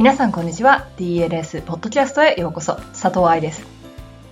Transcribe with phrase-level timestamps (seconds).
[0.00, 0.88] 皆さんこんにちは。
[0.96, 2.76] DLS ポッドキャストへようこそ。
[2.98, 3.66] 佐藤愛です。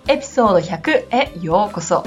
[0.08, 2.04] エピソード100へようこそ。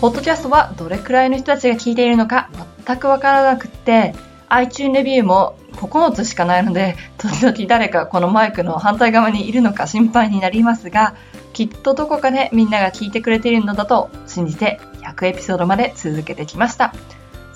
[0.00, 2.48] ポッドキャストはどれくらいの人たちが聞いているのか
[2.86, 4.14] 全くわからなくって
[4.48, 11.14] iTunes レビューも9つしかないので時々誰かこのマイクの反対側にいるのか心配になりますが
[11.52, 16.94] きっとどこかでみんなが聞いてくれているのだと信じて100エピソードまで続けてきました。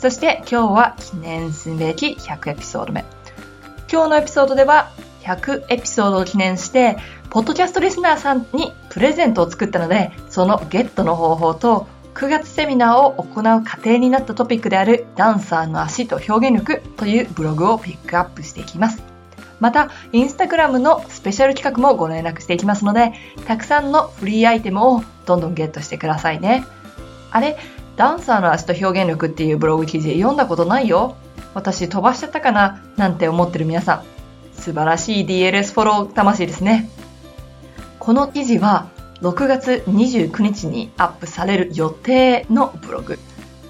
[0.03, 3.05] そして今日は記念すべき100エピソード目。
[3.89, 6.97] 今日のエピソードでは100エピソードを記念して、
[7.31, 19.01] ポッドキャストリスナーさんにプレゼントを作ったので、そのゲットの方法と9月セミナーを行う過程になったトピックであるダンサーの足と表現力というブログをピックアップしていきます。
[19.61, 23.13] また、インスタグラムのスペシャル企画もご連絡していきますので、
[23.47, 26.65] たくさんのフリーアイテムをどんどんゲットしてくださいね。
[27.31, 27.57] あれ、
[27.97, 31.17] ダンサーの足と表現力っていうブログ記事読んだことないよ。
[31.55, 34.03] 私飛ばしちゃったかななんて思ってる皆さん。
[34.55, 36.89] 素晴らしい DLS フォロー魂ですね。
[37.99, 38.89] この記事は
[39.21, 43.19] 6月29日にアップされる予定のブログ。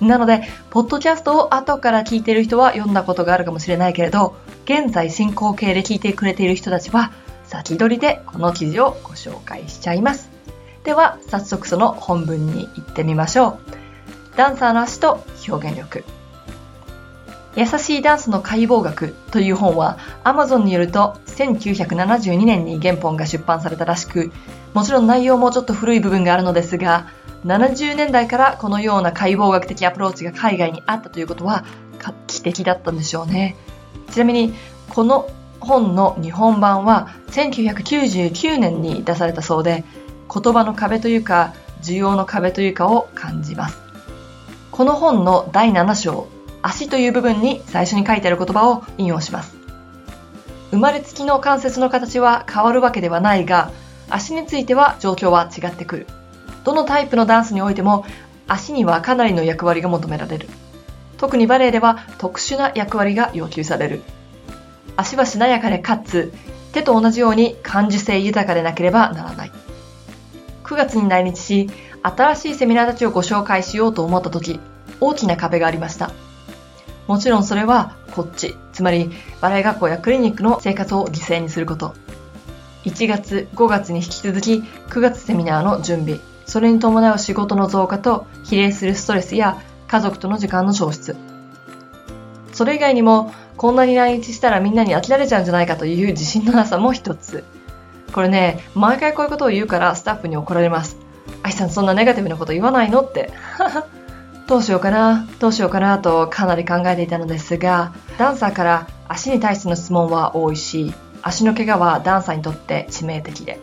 [0.01, 7.13] なので、ポッドキャストを後から聞いてる人は読んだことがあるかもしれないけれど、現在進行形で聞いてくれている人たちは、
[7.45, 10.31] 先取りでこの記事をご紹介しちゃいます。
[10.85, 13.82] では、早速その本文に行ってみましょう。
[14.37, 16.05] ダンサーの足と表現力。
[17.55, 24.33] 優しいダンスの解剖学という本は Amazon によると1972年に原本が出版されたらしく、
[24.73, 27.09] もちろん内容もちょっと古い部分があるのですが、
[27.45, 31.65] 70年代からこのような解剖学的アプローチが海外にあったということは
[31.99, 33.57] 画期的だったんでしょうね。
[34.11, 34.55] ちなみに、
[34.89, 35.29] この
[35.61, 39.85] 本の日本版は1999年に出されたそうで、
[40.33, 43.82] 言葉の壁というか、需要の壁というかを感じます。
[44.73, 46.29] この本の第7章、
[46.63, 49.55] 足という部分に最初に書いてある言葉を引用します。
[50.71, 53.71] 生まれつきの関節の形は変わるわけではないが、
[54.09, 56.07] 足については状況は違ってくる。
[56.65, 58.07] どのタイプのダンスにおいても、
[58.49, 60.49] 足にはかなりの役割が求められる。
[61.19, 64.03] 特にバレエでは特殊な役割が要求される。
[64.97, 66.33] 足はしなやかでかつ、
[66.73, 69.53] 手と同じように感受性豊かでなければならない。
[70.65, 71.71] 9月に来日し、
[72.03, 74.61] 新しいセミナーたちをご紹介しようと思った時、
[75.01, 76.11] 大きな壁がありました。
[77.07, 81.95] もちろんそれはこっち、つまりバレエ学校やクリニックの生活を犠牲にすること。
[82.85, 91.17] 1月、5月に引き続き9月セミナーの準備、それに伴う仕事の増加と比例するストレスや家族との時間の消失。
[92.53, 97.45] それ以外にも、こんなに来日したらみんなに飽きられちゃうんじゃないかという自信のなさも一つ。
[98.13, 101.02] これね、毎回こういうことを言うからスタッフに怒られます。
[101.43, 103.33] 愛さんそんなネガティブなこと言わないのって。
[104.47, 113.61] どうしようかな、どうしようかなとかなり考えていたのですが、ダンサーから足に対しての質問は多いし、足の怪我はダンサーにとって致命的で、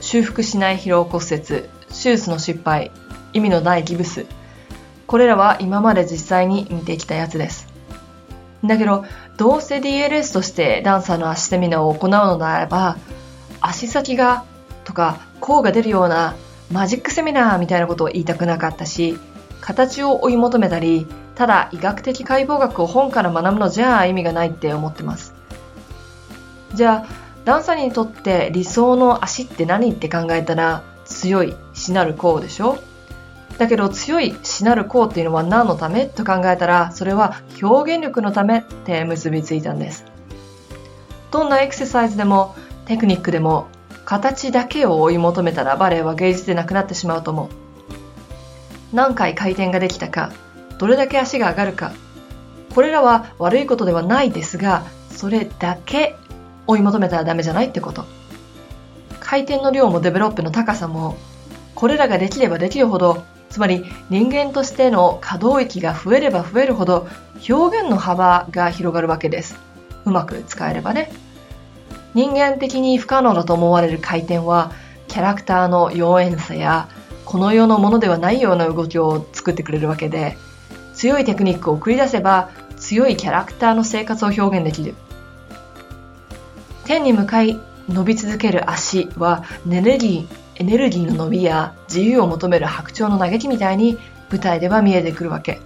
[0.00, 1.40] 修復しない疲労骨折、
[1.88, 2.90] 手術の失敗、
[3.32, 4.26] 意味のないギブス、
[5.06, 7.68] これらは今まで実際に見てきたやつです。
[8.64, 9.04] だけど、
[9.36, 12.96] どうせ DLS としてダンサーの足セミナーを行うのであれば、
[13.60, 14.44] 足先が
[14.84, 16.34] とか甲が出るような
[16.74, 19.16] マジックセミナーみたいなことを言いたくなかったし、
[19.60, 25.34] 形を追い求めたり、ただ医学的解剖学を本から学ぶのじゃあ意味がないって思ってます。
[26.74, 27.08] じゃあ、
[27.44, 32.80] ダンサーにとって理想の足って何って考えたら、強い、しなる甲でしょ？
[33.56, 40.04] だけど強いしなる甲っていうのは何のためと考えたら、それは表現力のためって結びついたんです。
[41.30, 43.68] どんなエクササイズでもテクニックでも
[44.04, 47.48] 形だけを追い求めたらバレエは芸術でなくなってしまうと思う。
[48.94, 50.32] 何回回転ができたか、
[50.78, 51.92] どれだけ足が上がるか、
[52.74, 56.16] これらは悪いことではないですが、それだけ
[56.66, 58.04] 追い求めたらダメじゃないってこと。
[59.20, 61.16] 回転の量もデベロップの高さも、
[61.74, 67.06] これらができればできるほど、つまり人間としての可動域が増えれば増えるほど、
[67.48, 69.56] 表現の幅が広がるわけです。
[70.04, 71.10] うまく使えればね。
[72.14, 74.72] 人間的に不可能だと思われる回転は
[75.08, 76.88] キャラクターの妖艶さや
[77.24, 80.36] この世のものではないような動きを作ってくれるわけで
[80.94, 84.94] 強いテクニックを繰り出せば強いキャラクターの生活を表現できる。
[86.84, 87.58] 天に向かい
[87.88, 93.98] 伸び続ける足はエネルギーエネルギーの伸びや自由を求める白鳥の嘆きみたいに
[94.30, 95.60] 舞台では見えてくるわけ。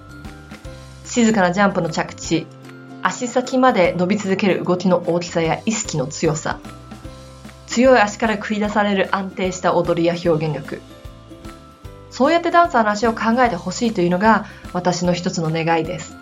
[1.04, 2.46] 静かなジャンプの着地
[3.02, 6.58] 足先まで伸び続ける動きの大きさや意識の強さ。
[7.66, 10.80] 強い足から繰り出される安定した踊りや表現力。
[12.10, 16.16] そうやってダンサーの足を考えてほしいというのが私の一つの願いです。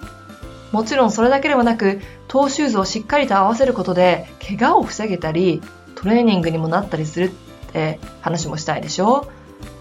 [0.72, 5.62] もちろんそれだけではなくトーシューズをしっかりと合わせることで怪我を防げたり
[5.94, 9.30] トレーニングにもなったりするって話もしたいでしょ。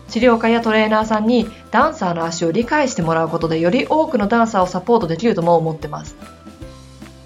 [0.07, 6.15] 治療家やトレーナーさんにダンサーの足を理解してもらうことでより多くのダンサーをサポートできるとも思ってます。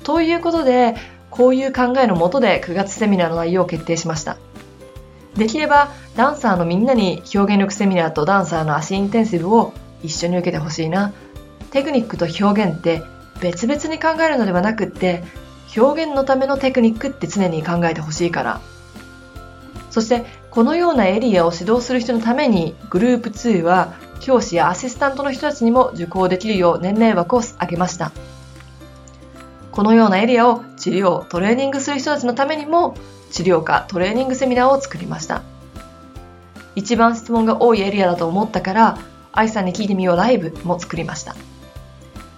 [0.03, 0.95] ということで
[1.29, 4.37] こういう考えのもとで9月セミナーの内容を決定しました。
[5.35, 9.73] できればダンサーのみんなに表現力セミナーとダンサーの足インテンシブを
[10.03, 11.13] 一緒に受けてほしいな。
[11.71, 13.03] テクニックと表現って
[13.41, 15.23] 別々に考えるのではなくって
[15.77, 18.59] 表現のためのテクニックって常に考えてほしいから。
[19.91, 28.11] そしてこのようなエリアを指導する人のためにグループ2は教師やアシスタントの人たちにも受講できるよう年齢枠を上げました。
[29.71, 32.95] このようなエリアを治療、トレーニングする人たちのためにも
[33.31, 35.43] 治療科、トレーニングセミナーを作りました。
[36.75, 38.97] 一番質問が多いエリアだと思ったから、
[39.31, 41.35] 愛さんに聞いてみようライブも作りました。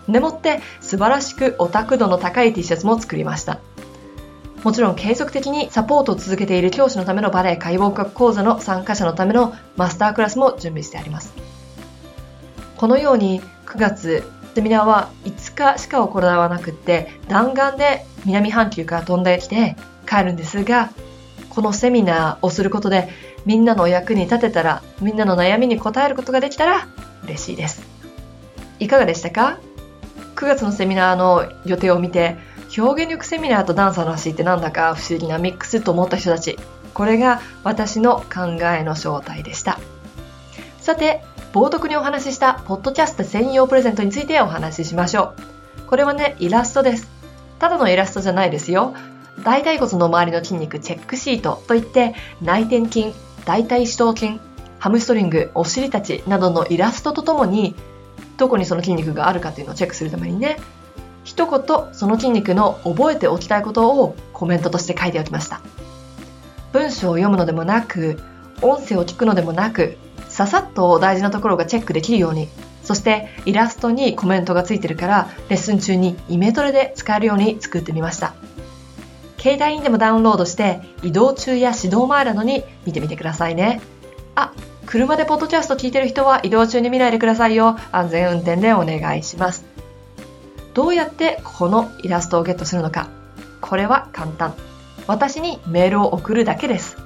[0.09, 3.59] でもって素晴らしくオタク度の高い T シャツも作りました。
[4.63, 11.33] もちろん継続的にサポートを続けている教師のためのバレエ解剖学講座の参加者のためのマスタークラスも準備してあります。
[12.77, 19.75] このように9月セミナーは5日しか行わなくって弾丸で南半球から飛んできて
[20.07, 20.91] 帰るんですが
[21.49, 23.09] このセミナーをすることで
[23.45, 26.87] みんなのお役に立てたらみんなの悩みに答えることができたら
[27.23, 27.81] 嬉しいです。
[28.79, 29.59] いかがでしたか
[30.35, 32.37] ？9月のセミナーの予定を見て
[32.77, 36.57] 表現力セミナーとダンサーの足ってなんだか不思議なミックスと思った人たち。
[36.93, 39.79] これが私の考えの正体でした。
[40.79, 45.33] さて冒頭にお話ししたポッドキャスト専用プレゼントについてお話ししましょ
[45.77, 45.81] う。
[45.87, 47.09] これはね、イラストです。
[47.59, 48.93] ただのイラストじゃないですよ。
[49.43, 53.13] 大腿骨の周りの筋肉チェックシートといって、内転筋、
[53.43, 54.39] 大腿四頭筋、
[54.79, 57.75] ハムストリング、お尻たちなどのイラストとともに、
[58.37, 60.57] どこにその筋肉があるかっていうのをチェックするためにね、
[61.25, 65.59] 一言その筋肉の覚えておきたいことをコメントとして書いておきました。
[66.71, 68.17] 文章を読むのでもなく、
[68.61, 69.97] 音声を聞くのでもなく、
[70.47, 72.47] ささっと大事なところがチェックできるように。
[72.83, 78.33] そしてイラストにコメントがついてるからレッスン中にイメトレで使えるように作ってみました。
[79.37, 83.81] 携帯にでもダウンロードして移動中や指導前などに見てみてくださいね。
[84.35, 84.51] あ
[84.85, 87.77] 車でポッドキャスト聞いてる人は移動中に見ないでくださいよ。
[87.91, 89.63] 安全運転でお願いします。
[90.73, 93.09] どうやってこのイラストをゲットするのか。
[93.61, 94.53] これは簡単。
[95.07, 96.97] 私にメールを送るだけです。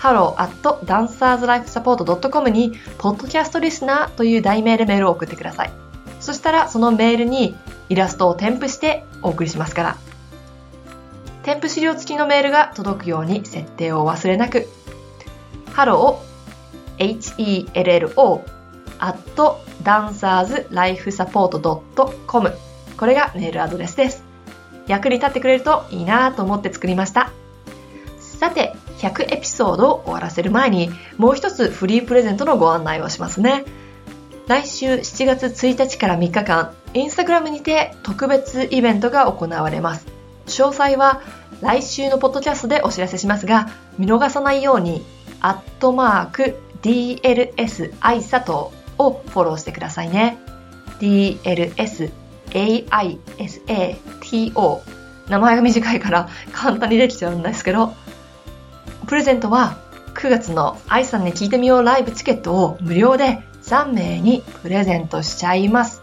[0.00, 5.72] hello.dancerslifesupport.com に、ポッドキャストリスナーという題名でメールを送ってください。
[6.20, 7.54] そしたら、そのメールに
[7.90, 9.98] イラストを添付してお送りしますから。
[11.42, 14.66] 添付資料付きのメールが届くように設定を忘れなく。
[15.74, 16.16] hello,
[16.98, 18.40] h-e-l-l-o,
[18.98, 19.18] at
[19.82, 22.52] dancerslifesupport.com
[22.98, 24.22] これがメールアドレスです。
[24.86, 27.32] 役に立ってくれるといいなと思って作りました。
[28.18, 33.64] さて、100エピソードを終わらせる前に、もう一つフリープレゼントのご案内をしますね。
[34.46, 40.06] 来週7月1日から3日間、インスタグラムにて特別イベントが行われます。
[40.46, 41.22] 詳細は
[41.60, 43.68] 来週のポッドキャストでお知らせしますが、
[43.98, 45.04] 見逃さないように、
[45.40, 50.38] アットマーク DLS アイサトをフォローしてくださいね。
[51.00, 52.10] DLS
[52.50, 53.20] AISATO
[55.28, 57.94] 名前が短いから簡単にできちゃうんですけど、
[59.10, 59.76] プレゼントは
[60.14, 66.00] 9月の愛さんに聞いてみようライブチケットを無料で3名にプレゼントしちゃいます。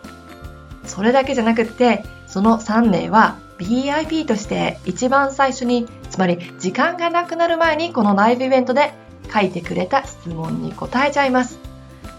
[0.83, 8.93] それだけじゃなくって、その3名は BIP として一番最初に、つまり時間がなくなる前にこのライブイベントで
[9.33, 11.59] 書いてくれた質問に答えちゃいます。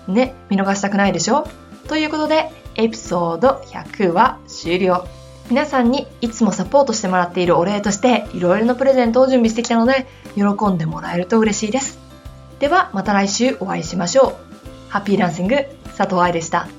[0.06, 1.46] ね、見逃したくないでしょ？
[1.86, 5.06] ということで、エピソード100は終了。
[5.50, 11.98] 皆さんにいつもサポートしてもらっているお礼としていろいろなプレゼントを準備してきたので喜んでもらえると嬉しいです。
[12.58, 14.90] ではまた来週お会いしましょう。
[14.90, 15.56] ハッピーランシング
[15.96, 16.77] 佐藤愛でした。